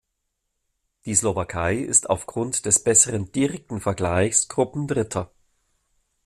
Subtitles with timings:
[1.05, 5.29] Die Slowakei ist aufgrund des besseren direkten Vergleichs Gruppendritter.